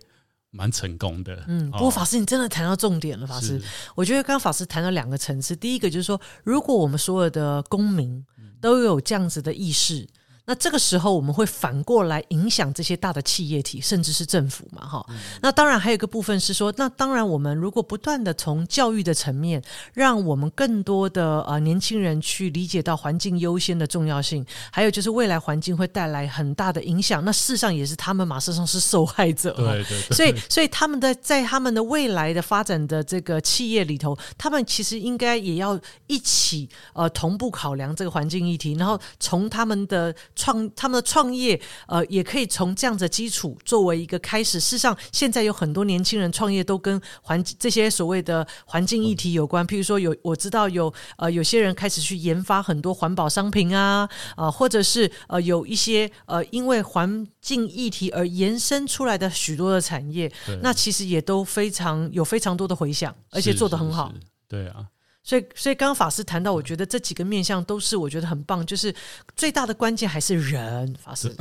[0.50, 1.44] 蛮成功的。
[1.48, 3.62] 嗯，不过法师你真的谈到重点了，法师。
[3.94, 8.26] 我觉得刚刚法师谈到两个层次，第一个就是说，如果我们所有的公民
[8.60, 10.08] 都有这样子的意识。
[10.46, 15.06] 那这个时候，我们会反过来影响这些大的企业体，甚至是政府嘛，哈。
[15.42, 19.62] 那当然还有一个部分是说，那当然我们如果不断的从教育的层面，
[19.94, 30.16] 让我们更多的呃年轻人去理解到环境优先的重要性，还有就是未来环境会带来很大的影响，那事实上也是他们马上上是受害者，对对对。
[30.16, 44.60] 所以，所以他们的在他们的未来的发展的这个企业里头，他们其实应该也要一起呃同步考量这个环境议题，然后从他们的创他们的创业，呃，也可以从这样子的基础作为一个开始。
[44.60, 49.66] 事实上，现在有很多年轻人创业都跟环这些所谓的环境议题有关。
[49.66, 64.12] 譬如说，有我知道有呃有些人开始去研发很多环保商品啊，呃，或者是呃有一些呃因为环境议题而延伸出来的许多的产业，那其实也都非常有非常多的回响，而且做得很好。
[64.48, 64.88] 对啊。
[65.26, 68.94] 所以，所以刚刚法师谈到，我觉得这几个面向都是我觉得很棒，就是
[69.36, 70.96] 最大的关键还是人。
[71.04, 71.36] 法师，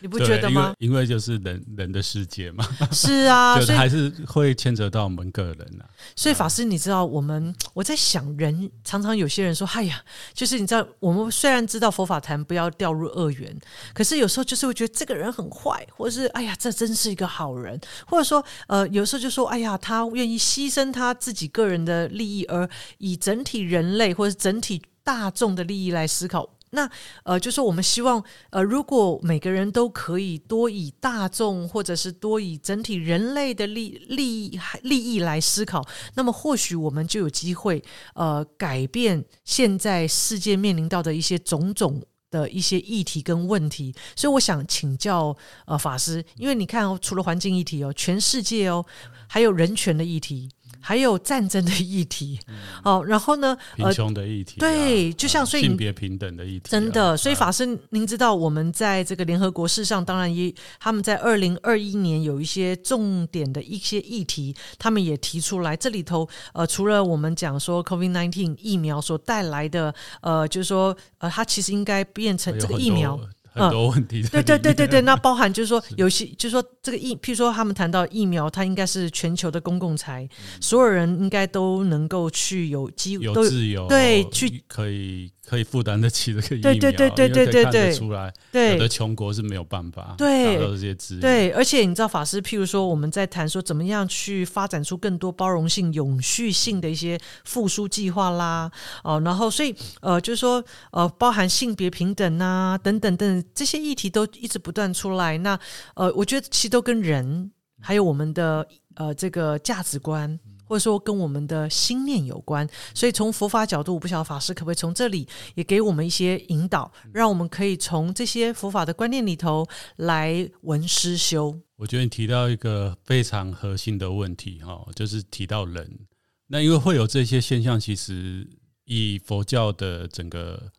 [0.00, 0.72] 你不觉得吗？
[0.78, 2.66] 因为，就是人人的世界嘛。
[2.90, 5.84] 是啊，所以还是会牵扯到我们个人啊。
[6.14, 13.54] 所以法师，你知道，我们我在想，人常常有些人说：“哎呀，就是你知道，我们虽然知道佛法谈不要掉入恶缘，
[13.92, 26.88] 可是有时候就是会觉得这个人很坏，或者是哎呀，这真是一个好人，或者说呃，有时候就说哎呀，他愿意牺牲他自己个人的利益而以。”整体人类或者整体大众的利益来思考，那
[27.24, 35.84] 呃，就是我们希望呃，如果每个人都可以多以大众或者是多以整体人类的利利益利益来思考，
[36.14, 37.82] 那么或许我们就有机会
[38.14, 43.92] 呃，改变现在世界面临到的一些种种的一些议题跟问题。
[44.14, 45.36] 所以我想请教
[45.66, 48.86] 呃法师，因为你看哦，除了环境议题哦，全世界哦，
[49.26, 50.48] 还有人权的议题。
[50.80, 65.76] 还有战争的议题，嗯、哦，然后呢，贫穷的议题、啊，对，就像所以性别平等的议题、啊，真的，所以法师，您知道我们在这个联合国事上，当然也他们在二零二一年有一些重点的一些议题，他们也提出来。
[65.76, 73.18] 这里头，呃，除了我们讲说 COVID nineteen 疫苗所带来的，呃，就是说，呃，它其实应该变成这个疫苗。
[73.56, 85.32] 很多问题、嗯，对对对对对，那 包含就是说，有些就是说，这个疫，譬如说，他们谈到疫苗，它应该是全球的公共财，嗯、所有人应该都能够去有机会，有自由，对，去可以。
[85.48, 90.58] 可以负担得起这个疫苗，对对对对对对对，出来，对有的穷国是没有办法对。
[90.58, 98.70] 这些资源，对，而且你知道法师，譬如说我们在谈说怎么样去发展出更多包容性、永续性的一些复苏计划啦，
[99.04, 105.58] 哦，然后所以呃，就是说呃，包含性别平等啊等等等这些议题都一直不断出来，那
[105.94, 110.38] 呃，我觉得其实都跟人还有我们的呃这个价值观。
[110.66, 121.60] 或者说跟我们的心念有关，所以从佛法角度，我不晓得法师可不可以从这里也给我们一些引导，让我们可以从这些佛法的观念里头来闻思修。
[121.76, 126.00] 我觉得你提到一个非常核心的问题，哈，就是提到人。
[126.48, 128.48] 那因为会有这些现象，其实
[128.84, 130.72] 以佛教的整个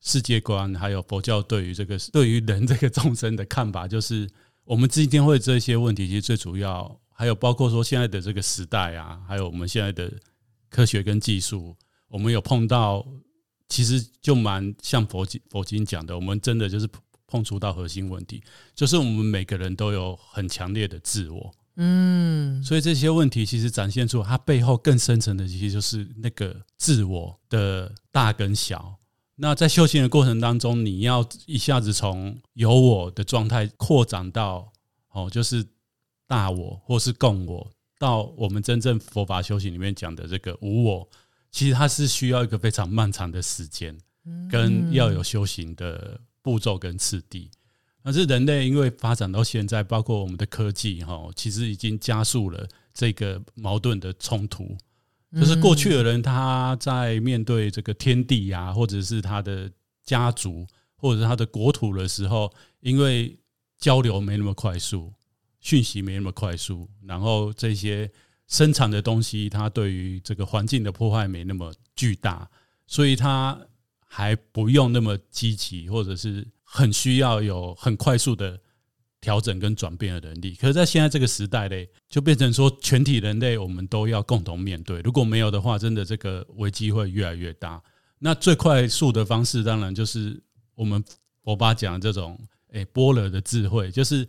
[0.00, 4.28] 世界观，还有佛教对于这个对于人这个众生的看法，就是
[4.64, 7.00] 我们今天会这些问题，其实最主要。
[7.16, 10.12] 还有包括说现在的这个时代啊，还有我们现在的
[10.68, 11.76] 科学跟技术，
[12.08, 13.06] 我们有碰到，
[13.68, 16.88] 其实就蛮像佛经佛经讲的，我们真的就是
[17.28, 18.42] 碰触到核心问题，
[18.74, 28.96] 就是我们每个人都有很强烈的自我，嗯，所以这些问题其实展现出它背后更深层的，其实就是那个自我的大跟小。
[29.36, 34.72] 那在修行的过程当中，你要一下子从有我的状态扩展到
[35.10, 35.64] 哦，就是。
[36.26, 41.08] 大我或是共我，到我们真正佛法修行里面讲的这个无我，
[41.50, 43.96] 其实它是需要一个非常漫长的时间，
[44.50, 47.50] 跟要有修行的步骤跟次第。
[48.02, 54.76] 但是人类因为发展到现在，包括我们的科技哈，其实已经加速了这个矛盾的冲突。
[55.32, 59.70] 就是过去的人他在面对这个天地呀，或者是他的
[60.04, 63.36] 家族，或者是他的国土的时候，因为
[63.78, 65.12] 交流没那么快速。
[65.64, 68.08] 讯息没那么快速，然后这些
[68.48, 72.46] 生产的东西，它对于这个环境的破坏没那么巨大，
[72.86, 73.58] 所以它
[74.06, 78.60] 还不用那么积极，或者是很需要有很快速的
[79.22, 80.54] 调整跟转变的能力。
[80.54, 87.82] 可是，在现在这个时代嘞，就变成说全体人类我们都要共同面对，如果没有的话，真的这个危机会越来越大。
[88.18, 90.38] 那最快速的方式，当然就是
[90.74, 91.02] 我们
[91.42, 92.38] 佛法讲的这种
[92.72, 94.28] 诶般若的智慧，就是。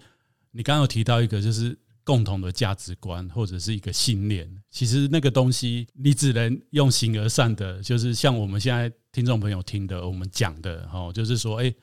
[0.56, 4.50] 你刚刚有提到一个，就是共同的价值观或者是一个信念。
[4.72, 11.76] 其实那个东西，你只能用形而上的，就是像我们现在听众朋友听的，我们讲的，哈，就是说，诶，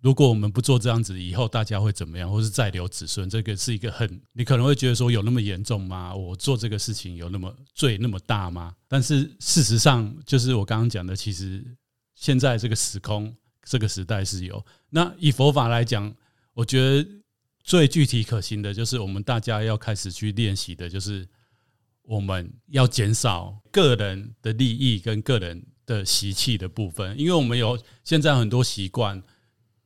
[0.00, 3.28] 如果我们不做这样子，以后大家会怎么样，或是再留子孙？
[3.28, 6.14] 这个是一个很，你可能会觉得说，有那么严重吗？
[6.14, 8.72] 我做这个事情有那么罪那么大吗？
[8.86, 11.64] 但是事实上，就是我刚刚讲的，其实
[12.14, 14.64] 现在这个时空，这个时代是有。
[14.88, 16.14] 那以佛法来讲，
[16.54, 17.08] 我觉得。
[17.62, 21.26] 最具体可行的就是我们大家要开始去练习的，就是
[22.02, 29.22] 我们要减少个人的利益跟个人的习气的部分，因为我们有现在很多习惯，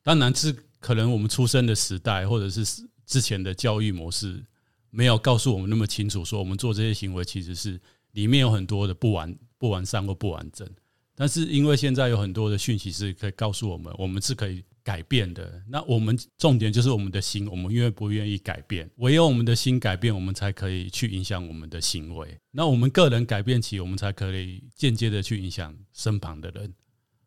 [0.03, 4.43] 当然是可能我们出生的时代，或者是之前的教育模式，
[4.91, 7.81] 没有告诉我们那么清楚，说我们做这些行为其实是
[8.13, 10.67] 里面有很多的不完不完善或不完整。
[11.15, 15.61] 但是因为现在有很多的讯息是可以告诉我们，我们是可以改变的。
[15.69, 18.89] 那我们重点就是我们的心，我们愿不愿意改变？
[18.99, 22.39] 唯有我们的心改变，我们才可以去影响我们的行为。
[22.53, 26.73] 那我们个人改变起，我们才可以间接的去影响身旁的人。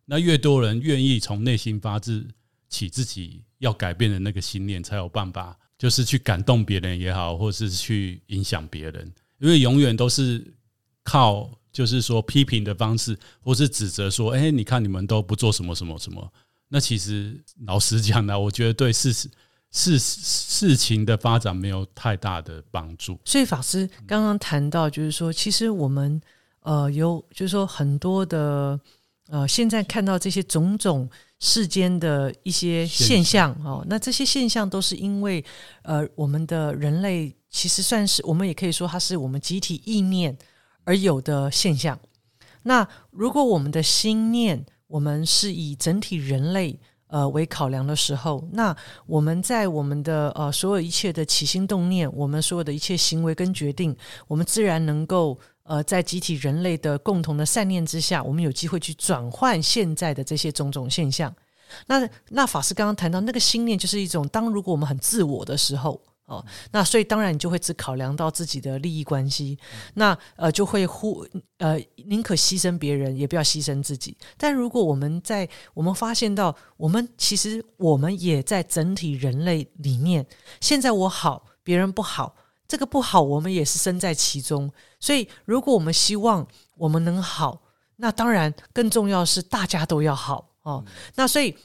[0.06, 2.26] 那越多人愿意从内心发自
[2.70, 9.14] 起自己要改变的那个心念，才有办法，就是去感动别人也好，或是去影响别人。
[9.40, 10.54] 因为永远都是
[11.04, 11.52] 靠。
[11.72, 16.34] 就是说批评的方式，或是指责说，哎，你看你们都不做什么什么什么。
[16.70, 19.30] 那其实老实讲呢，我觉得对事实
[19.72, 23.20] 事事情的发展没有太大的帮助。
[23.26, 26.22] 所以法师刚刚谈到，就是说，其实我们
[26.62, 28.80] 呃有，就是说很多的
[29.28, 35.44] 呃，现在看到这些种种世间的一些现象哦，那这些现象都是因为
[35.82, 40.38] 呃，我们的人类其实算是，我们也可以说它是我们集体意念。
[40.86, 42.00] 而有的现象，
[42.64, 48.76] 那如果我们的心念，我们是以整体人类呃为考量的时候，那
[49.06, 53.96] 我们在我们的呃所有一切的起心动念，我们所有的一切行为跟决定，
[54.28, 61.32] 我们自然能够呃在集体人类的共同的善念之下，我们有机会去转换现在的这些种种现象。
[61.86, 66.02] 那那法师刚刚谈到那个心念，就是一种当如果我们很自我的时候。
[66.30, 69.58] 哦，那所以当然你就会只考量到自己的利益关系，
[69.96, 71.26] 那呃就会忽
[71.58, 74.16] 呃宁可牺牲别人，也不要牺牲自己。
[74.38, 80.24] 但如果我们在我们发现到，我们其实我们也在整体人类里面，
[80.62, 82.36] 现在我好，别人不好，
[82.68, 84.72] 这个不好我们也是身在其中。
[85.00, 87.64] 所以如果我们希望我们能好，
[87.96, 90.86] 那当然更重要是大家都要好哦。
[91.16, 91.58] 那所以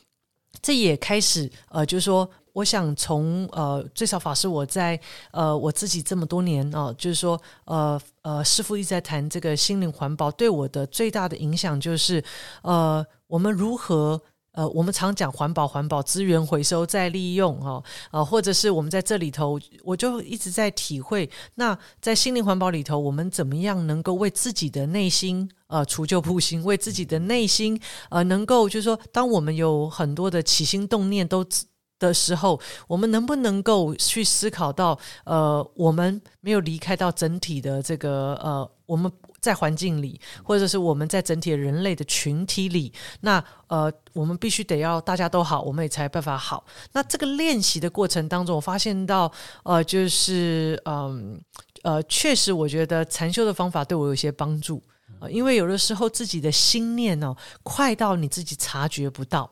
[0.62, 2.27] 这也开始呃，就是说。
[2.55, 4.99] 我想从呃，最少法师我在
[5.33, 12.23] 呃我自己这么多年哦、就是说呃呃，师父一直在谈这个心灵环保，对我的最大的影响就是
[12.62, 31.45] 呃，我们如何呃，我们常讲环保环保，资源回收再利用哈啊、呃，或者是我们在这里头，我就一直在体会，那在心灵环保里头，我们怎么样能够为自己的内心呃除旧布新，为自己的内心呃能够就是说，当我们有很多的起心动念都。
[31.99, 46.65] 的时候，我们能不能够去思考到，呃，我们没有离开到整体的这个，呃，我们在环境里，或者是我们在整体的人类的群体里，那呃，我们必须得要大家都好，我们也才办法好。
[46.93, 49.31] 那这个练习的过程当中，我发现到，
[49.63, 51.41] 呃，就是，嗯，
[51.83, 54.83] 呃，确实，我觉得禅修的方法对我有些帮助，
[55.21, 59.51] 呃，因为有的时候自己的心念哦，快到你自己察觉不到。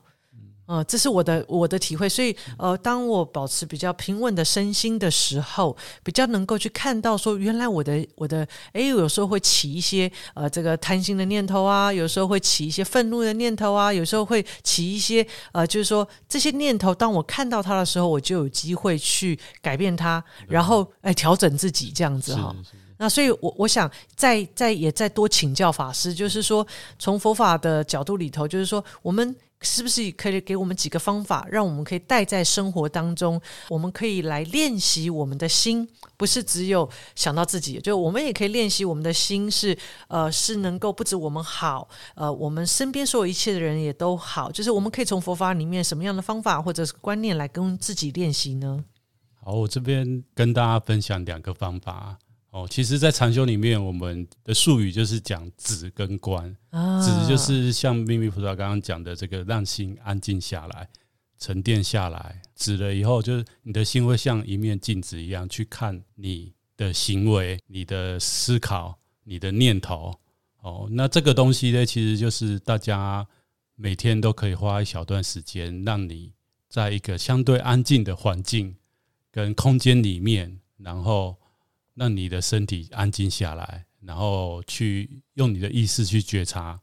[0.73, 22.57] 呃，这是我的我的体会，所以呃，当我保持比较平稳的身心的时候，比较能够去看到说，原来我的我的，哎，有时候会起一些呃这个贪心的念头啊，有时候会起一些愤怒的念头啊，有时候会起一些呃，就是说这些念头，当我看到它的时候，我就有机会去改变它，然后哎调整自己这样子哈。
[22.97, 26.67] 那所以我，我我想再再也再多请教法师，就是说
[26.99, 29.37] 从佛法的角度里头，就是说我们。
[29.63, 33.41] 是不是可以给我们几个方法，让我们可以带在生活当中？
[33.69, 39.77] 我们可以来练习我们的心，不是只有想到自己，就我们也可以练习我们的心是
[40.09, 44.51] 呃是能够不止我们好，呃我们身边所有一切的人也都好。
[44.51, 48.85] 就是我们可以从佛法里面什么样的方法或者是观念来跟自己练习呢？
[49.45, 52.19] 好，我这边跟大家分享两个方法。
[52.53, 56.55] 哦，其实，在禅修里面，我们的术语就是讲止跟观。
[56.71, 60.87] 止就是像秘密菩萨刚刚讲的这个，让心安静下来、
[61.39, 62.43] 沉淀下来。
[62.55, 70.15] 止了以后，就是你的心会像一面镜子一样去看你的行为、你的思考、你的念头。
[70.61, 73.27] 哦，那这个东西呢，其实就是大家
[73.77, 76.35] 每天都可以花一小段时间，让你
[76.69, 78.77] 在一个相对安静的环境
[79.31, 81.35] 跟空间里面，然后。
[81.95, 86.81] 让你的身体安静下来，然后去用你的意识去觉察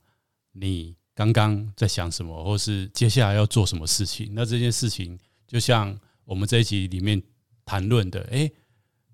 [0.52, 4.32] 你刚刚在想什么，或是接下来要做什么事情。
[4.34, 7.22] 那这件事情就像我们这一集里面
[7.66, 8.52] 谈论的，诶，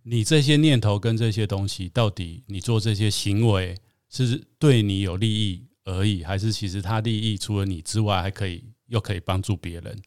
[0.04, 3.76] 你这些念头跟这些东西，到底你做这些行为
[4.10, 10.02] 是对你有利益而已，还是其实它利益除了你之外，还可以又可以帮助别人？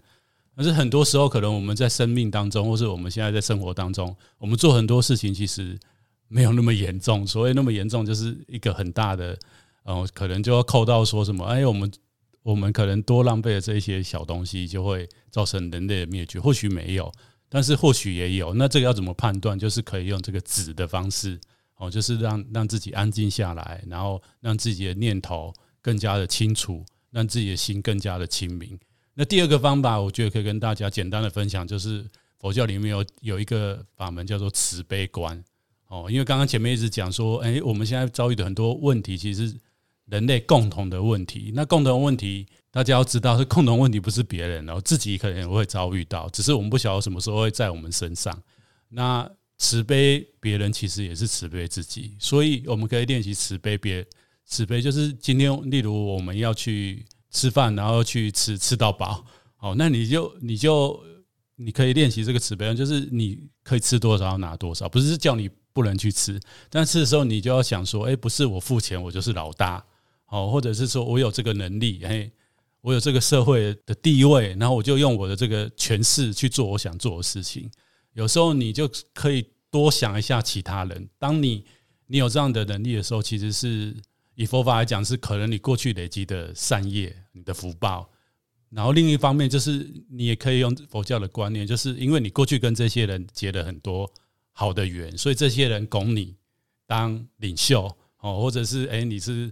[0.58, 5.78] 但是很多时候，可能我们在生命当中，或是我们现在在生活当中，我们做很多事情其实
[6.26, 7.24] 没有那么严重。
[7.24, 9.38] 所谓那么严重，就是一个很大的，
[9.84, 11.44] 呃，可能就要扣到说什么？
[11.44, 11.88] 哎，我们
[12.42, 16.40] 我们可能多浪费了这一些小东西，就会造成人类的灭绝。
[16.40, 17.12] 或许没有，
[17.48, 18.52] 但是或许也有。
[18.54, 19.56] 那这个要怎么判断？
[19.56, 21.40] 就是可以用这个止的方式
[21.76, 28.76] 哦，就是让让自己安静下来，然后让自己的念头更加的清楚，让自己的心更加的清明。
[29.18, 32.06] 那第二个方法，我觉得可以跟大家简单的分享，就是
[32.38, 35.42] 佛教里面有有一个法门叫做慈悲观
[35.88, 36.06] 哦。
[36.08, 39.52] 因为刚刚前面一直讲说，哎，我们现在遭遇的很多问题，其实。
[40.10, 48.42] 人类共同的问题，那共同问题，大家要知道是共同问题，不是别人，然后自己可能也会遭遇到，只是我们不晓得什么时候会在我们身上。
[48.88, 54.02] 那慈悲别人，其实也是慈悲自己，所以我们可以练习慈悲别。
[54.46, 59.24] 慈悲就是今天，例如我们要去吃饭，然后去吃吃到饱，
[59.56, 60.98] 好，那你就你就
[61.56, 69.84] 你可以练习这个慈悲，就是你可以吃多少拿多少，不是叫你不能去吃，但是的时候你就要想说，哎，不是我付钱，我就是老大。
[70.30, 72.30] 哦，或者是说我有这个能力，嘿，
[72.82, 77.70] 我有这个社会的地位，然后我就用我的这个权势去做我想做的事情。
[78.12, 81.08] 有时候你就可以多想一下其他人。
[81.18, 81.64] 当你
[82.08, 83.96] 你有这样的能力的时候，其实是
[84.38, 88.08] 以佛法来讲，是可能你过去累积的善业、你的福报。
[88.70, 94.08] 然后另一方面，就是你也可以用佛教的观念，就是因为你过去跟这些人结了很多
[94.52, 96.36] 好的缘，所以这些人拱你
[96.86, 97.84] 当领袖，
[98.20, 99.50] 哦，或者是诶，你是。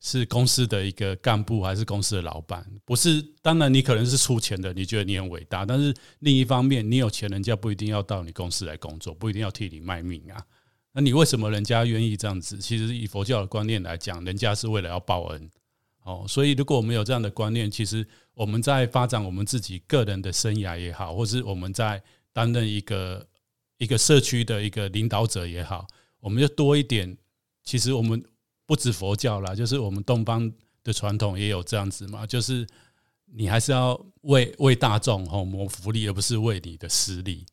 [0.00, 2.64] 是公司的一个干部还是公司的老板？
[2.84, 5.66] 不是，当然你可能是出钱的，你觉得你很伟大。
[5.66, 10.40] 但是另一方面，你有钱，人家不一定要到你公司来工作，不一定要替你卖命啊。
[10.92, 12.58] 那你为什么人家愿意这样子？
[12.58, 15.50] 其实以佛教的观念来讲，人家是为了要报恩。
[16.04, 23.26] 哦，所以如果我们有这样的观念，其实我们在发展我们自己个人的生涯也好，或是我们在担任一个
[23.78, 25.86] 一个社区的一个领导者也好，
[26.20, 27.16] 我们就多一点。
[27.62, 28.24] 其实我们。
[28.68, 30.52] 不止佛教啦，就是我们东方
[30.84, 32.66] 的传统也有这样子嘛，就是
[33.24, 37.46] 你还是要为为大众哦谋福利，而不是为你的私利。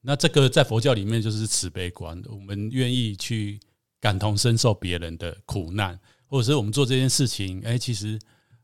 [0.00, 3.60] 那这个在佛教里面就是慈悲观，我们愿意去
[4.00, 8.18] 感同身受别人的苦难，或者是我们做这件事情，哎，其实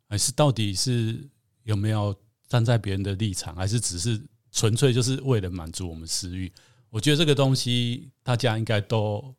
[0.09, 1.29] 还是到底是
[1.65, 2.15] 有没有
[2.49, 4.21] 站在别人的立场，还是只是
[4.51, 6.53] 纯粹就是为了满足我们私欲？
[6.91, 9.35] 我觉得这个东西大家应该都。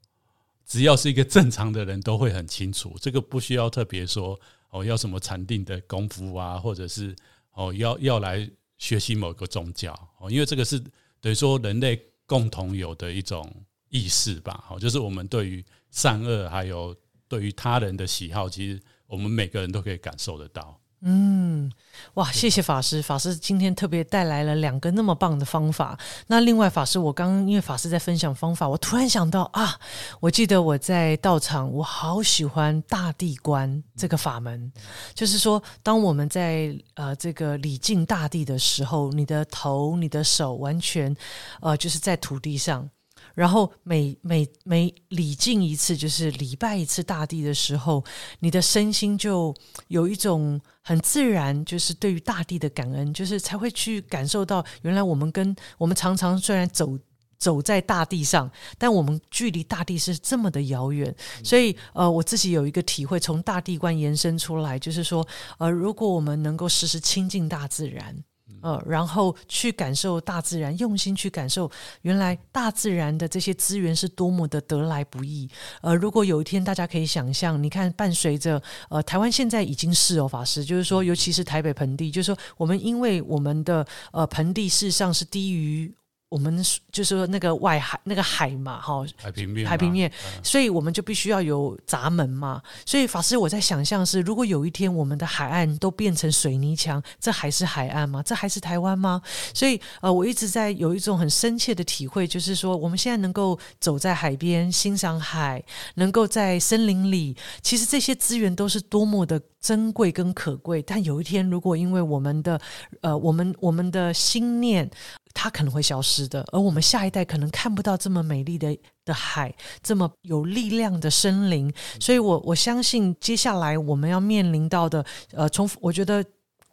[0.69, 4.37] 只要是一个正常的人都会很清楚，这个不需要特别说
[4.69, 7.15] 哦，要什么禅定的功夫啊，或者是
[7.53, 8.45] 哦要要来
[8.77, 10.83] 学习某个宗教哦，因为这个是
[11.21, 13.51] 等于说人类共同有的一种
[13.89, 16.95] 意识吧，好，就是我们对于善恶还有
[17.27, 20.79] 对于他人的喜好，其实我们每个人都可以感受得到。
[21.01, 21.71] 嗯，
[22.15, 25.95] 哇，谢谢法师，法师今天特别带来了两个那么棒的方法。
[26.25, 29.79] 那另外，法师，我刚刚因为法师在分享方法，我突然想到啊，
[30.19, 34.71] 我记得我在道场，我好喜欢大地观这个法门，
[35.13, 41.15] 就是说，当我们在呃这个礼敬大地的时候，你的头、你的手完全
[41.61, 42.89] 呃就是在土地上。
[43.37, 48.03] 然后每每每礼敬一次，就是礼拜一次大地的时候，
[48.39, 49.53] 你的身心就
[49.89, 56.97] 有一种很自然，就是对于大地的感恩，就是才会去感受到，原来我们跟我们常常虽然走
[57.37, 61.15] 走在大地上，但我们距离大地是这么的遥远。
[61.43, 65.23] 所以，呃，我自己有一个体会，从大地观延伸出来，就是说，
[65.59, 68.23] 呃，如果我们能够时时亲近大自然。
[68.61, 71.69] 呃，然后去感受大自然，用心去感受，
[72.01, 75.49] 原来大自然的这些资源是多么的得来不易。
[75.81, 85.93] 呃，如果有一天大家可以想象，你看，伴随着呃，台湾现在已经是哦，法师，就是说，尤其是台北盆地，就是说，我们因为我们的呃盆地事实上是低于。
[86.29, 86.61] 我们
[86.91, 90.11] 就是说那个外海那个海嘛，哈，海平面，海平面，
[90.43, 92.61] 所以我们就必须要有闸门嘛。
[92.85, 98.21] 所以法师，我在想象是，如果有一天我们的海岸都变成水泥墙，这还是海岸吗？
[98.21, 99.21] 这还是台湾吗？
[99.53, 105.63] 所以呃，我一直在有一种很深切的体会，就是说我们现在能够走在海边欣赏海，
[105.95, 110.81] 能够在森林里，其实这些资源都是多么的珍贵跟可贵。
[110.81, 112.59] 但有一天，如果因为我们的
[112.99, 114.91] 呃，我们我们的心念。
[115.39, 118.75] 它可能会消失的，而我们下一代可能看不到这么美丽的
[119.05, 121.71] 的海，这么有力量的森林。
[121.99, 126.25] 所以我，我我相信接下来我们要面临到的，呃，从我觉得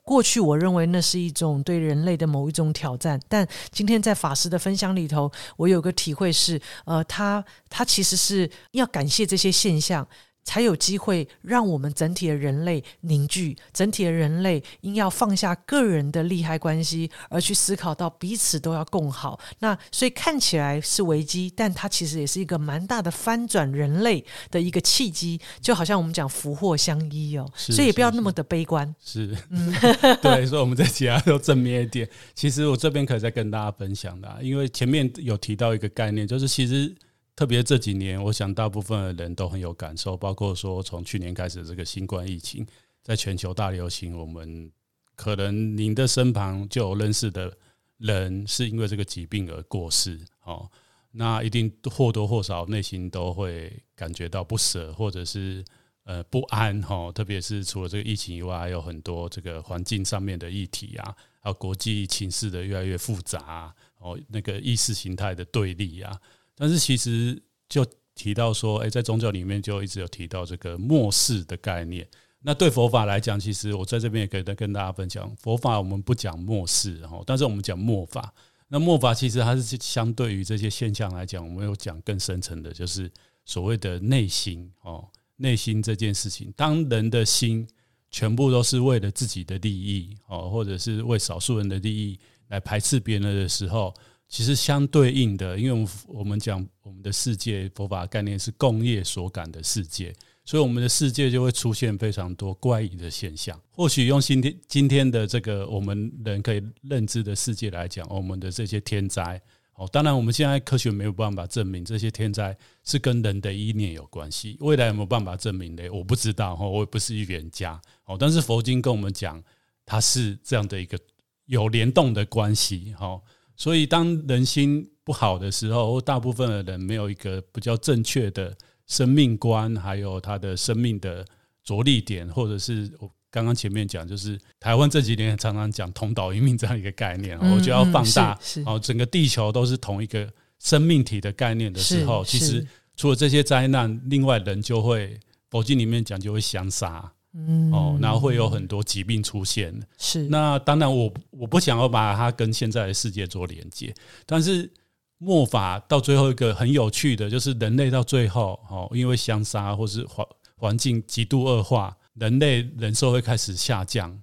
[0.03, 10.09] 过去我认为那是一种对人类的某一种挑战，但今天在法师的分享里头，我有个体会是，呃，他他其实是要感谢这些现象。
[10.45, 19.41] 才有机会让我们整体的人类凝聚，整体的人类应要放下个人的利害关系，而去思考到彼此都要共好。
[19.61, 25.41] 那所以看起来是危机，但它其实也是一个蛮大的翻转人类的一个契机。
[25.61, 28.95] 就好像我们讲福祸相依哦，所以也不要那么的悲观。
[29.03, 29.73] 是，是嗯，
[30.21, 32.09] 对，所以我们在其他都正面一点。
[32.35, 36.95] 其实我这边可以再跟大家分享的，因为前面有提到一个概念，就是其实。
[37.37, 42.65] 特别这几年，我想大部分的人都很有感受，包括说从去年开始这个新冠疫情
[43.03, 44.71] 在全球大流行，我们
[45.17, 47.53] 可能您的身旁就有认识的
[47.99, 50.71] 人是因为这个疾病而过世，哦，
[51.11, 55.65] 那一定或多或少内心都会感觉到不舍，或者是
[56.05, 66.17] 呃不安，哈，特别是除了这个疫情以外，还有很多这个环境上面的议题啊，还有国际情势的越来越复杂，哦，那个意识形态的对立啊。
[66.57, 67.85] 但是其实就
[68.15, 72.09] 提到说，哎，在宗教里面就一直有提到这个末世的概念。
[72.47, 78.33] 那对佛法来讲，其实我在这边也可以再跟大家分享，佛法我们不讲末世哈，但是我们讲末法。
[78.69, 83.11] 那末法其实它是相对于这些现象来讲，我们有讲更深层的，就是
[83.45, 86.53] 所谓的内心哦，内心这件事情。
[86.55, 87.67] 当人的心
[88.11, 93.93] 全部都是为了自己的利益哦，或者是为少数人的利益来排斥别人的时候。
[94.35, 100.13] 其实相对应的，因为我们我们讲我们的世界佛法概念是共业所感的世界，
[100.45, 103.57] 所以我们的世界就会出现非常多怪异的现象。
[103.71, 109.41] 或许用今天今天的这个我们人可以认知的世界来讲，我们的这些天灾
[109.77, 115.89] 哦，当然我们现在科学没有办法证明这些天灾是跟人的意念有关系，未来有没有办法证明呢？
[115.93, 119.41] 我不知道哈，我也不是预言家哦，但是佛经跟我们讲，
[119.87, 120.99] 它是这样的一个
[121.47, 123.21] 有联动的关系哈。
[123.57, 131.25] 所以，当人心不好的时候，或大部分的人没有一个比较正确的生命观，还有他的生命的
[131.63, 140.29] 着力点，或者是我刚刚前面讲，就是台湾这几年常常讲“同岛一命”这样一个概念，我就要放大哦，整个地球都是同一个
[140.59, 147.13] 生命体的概念的时候，其实除了这些灾难，另外人就会佛经里面讲就会相杀。
[147.37, 149.75] 嗯，哦，然后会有很多疾病出现。
[149.99, 153.93] 是，那当然我，我我不想要把它跟现在的世界做连接。
[154.25, 154.73] 但是
[155.19, 160.25] 末法到最后一个很有趣的，就是人类到最后，哦，因为相杀或是环
[160.57, 164.17] 环境极度恶化，人类人寿会开始下降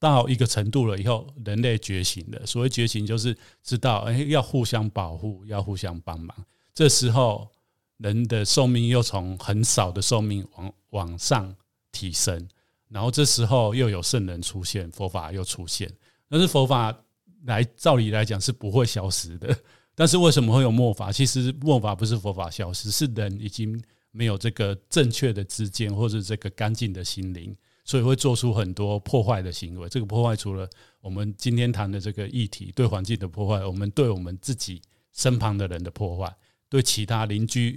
[0.00, 2.46] 到一个程度了以后，人类觉醒了。
[2.46, 6.34] 所谓觉醒，就是知道，哎，要互相保护，要互相帮忙。
[6.72, 7.50] 这时候，
[7.98, 11.54] 人的寿命又从很少的寿命往往上。
[11.98, 12.48] 提升，
[12.88, 15.90] 然后这时候又有圣人出现，佛法又出现。
[16.28, 16.96] 但是佛法
[17.44, 19.58] 来，照理来讲是不会消失的。
[19.96, 21.10] 但是为什么会有末法？
[21.10, 23.82] 其实末法不是佛法消失，是人已经
[24.12, 27.52] 没有这个正确的知见，或者这个干净的心灵，
[27.84, 29.88] 所以会做出很多破坏的行为。
[29.88, 30.70] 这个破坏除了
[31.00, 34.80] 我们今天谈的这个议题对环境的破坏，我们对我们自己
[35.12, 36.32] 身旁的人的破坏，
[36.68, 37.76] 对其他邻居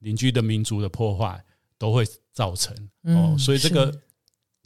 [0.00, 1.42] 邻居的民族的破坏。
[1.78, 2.06] 都会
[2.36, 4.00] 造成哦，所以这个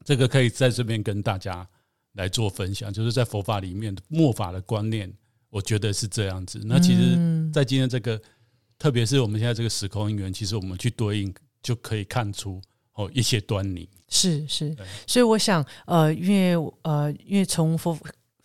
[0.05, 1.65] 这个可以在这边跟大家
[2.15, 5.09] 来做分享，就是在佛法里面末法的观念，
[5.51, 6.61] 我觉得是这样子。
[6.65, 7.17] 那其实，
[7.53, 8.21] 在今天这个，
[8.77, 12.61] 特别是我们现在这个时空因缘，其实我们去对应就可以看出
[12.95, 13.89] 哦一些端倪。
[14.09, 17.97] 是是，所以我想呃，因为呃，因为从佛。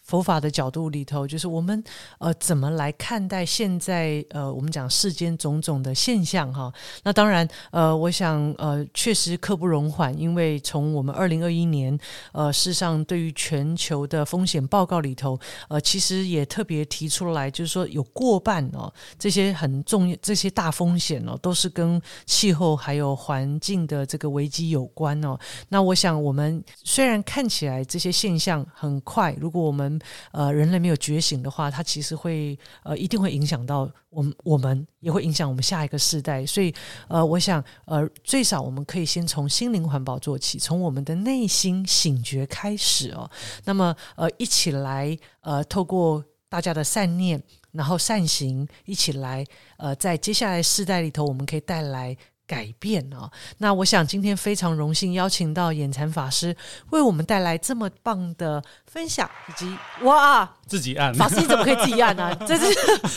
[0.06, 1.84] 佛法的角度里头，就是我们
[2.20, 6.72] 呃怎么来看待现在呃我们讲世间种种的现象哈？
[7.04, 11.98] 那当然呃，我想呃确实刻不容缓，因为从我们二零二一年
[12.32, 15.38] 呃事实上对于全球的风险报告里头
[15.70, 25.36] 呃其实也特别提出来，就是说有过半哦这些很重要这些大风险哦都是跟气候还有环境的这个危机有关哦。
[25.70, 29.95] 那我想我们虽然看起来这些现象很快，如果我们
[30.32, 36.46] 呃，人类没有觉醒的话，它其实会呃，一定会影响到我们，我们也会影响我们下一个世代。
[36.46, 36.74] 所以，
[37.08, 43.30] 呃，我想，呃，最少我们可以先从心灵环保做起，从我们的内心醒觉开始哦。
[43.64, 47.42] 那么，呃，一起来，呃，透过大家的善念，
[47.72, 49.46] 然后善行，一起来，
[49.78, 52.16] 呃，在接下来世代里头，我们可以带来。
[52.48, 56.56] 改变哦，那我想今天非常荣幸邀请到眼禅法师
[56.92, 61.14] 为我们带来这么棒的分享，以及哇，自己按。
[61.14, 62.38] 法师你怎么可以自己按呢、啊？
[62.48, 62.66] 这是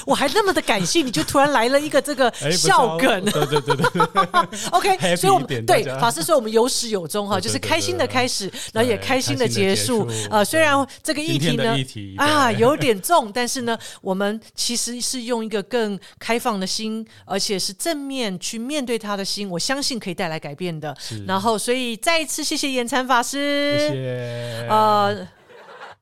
[0.07, 3.09] 我还那么的感性，你就突然来了一个这个 笑梗。
[3.09, 4.69] 欸、对对对对。
[4.71, 10.09] OK，所以我们对法师说我们有始有终哈，就是开心的开始，然后也开心的结束。
[10.31, 20.95] 呃，虽然这个议题呢题啊有点重，但是呢，我们其实是用一个更开放的心，而且是正面去面对他的心，我相信可以带来改变的。
[21.27, 24.67] 然后，所以再一次谢谢延参法师，谢谢。
[24.69, 25.38] 呃。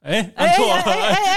[0.07, 0.92] 哎，哎哎哎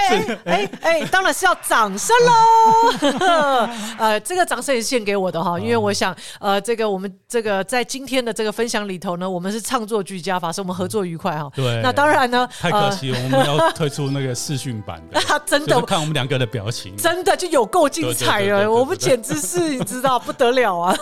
[0.06, 3.10] 哎哎哎， 当然是要掌声喽！
[3.98, 11.50] 呃，这个掌声也是献给我的哈，因为我想，呃，这个我们这个在今天的这个分享里头呢，我们是唱作俱佳，法师我们合作愉快哈。
[11.54, 20.96] 对，那当然呢，太可惜，我们要推出那个视讯版的， 真的看我们两个的表情，真的就有够精彩了，我们简直是你知道不得了啊！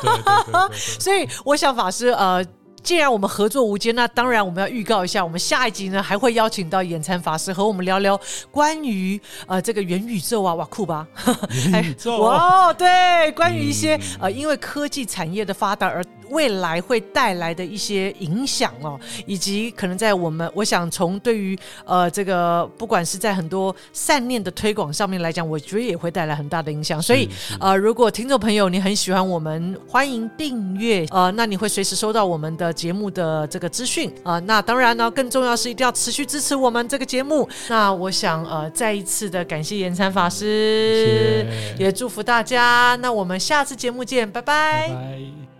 [0.98, 2.44] 所以我想法师呃。
[2.88, 8.18] 既然我们合作无间，那当然我们要预告一下，我们下一集呢还会邀请到延参法师和我们聊聊
[8.50, 11.06] 关于呃这个元宇宙啊，哇酷吧？
[11.70, 16.02] 元宇宙哇，对，关于一些、嗯、呃因为科技产业的发达而。
[16.30, 27.00] 未来会带来的一些影响哦，以及可能在我们，我想从对于呃这个，不管是在很多善念的推广上面来讲，我觉得也会带来很大的影响。
[27.00, 27.26] 所以
[27.58, 34.40] 呃，如果听众朋友你很喜欢我们，欢迎订阅呃，那你会随时收到我们的节目的这个资讯啊、呃。
[34.40, 37.48] 那当然呢，更重要是一定要持续支持我们这个节目。
[37.68, 42.96] 那我想呃，再一次的感谢延参法师，谢谢也祝福大家。
[43.02, 44.88] 那我们下次节目见，拜拜。
[44.88, 45.57] 拜拜。